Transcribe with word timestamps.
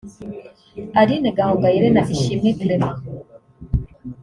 Aline 0.99 1.29
Gahongayire 1.37 1.89
na 1.91 2.01
Ishimwe 2.13 2.49
Clement 2.59 2.97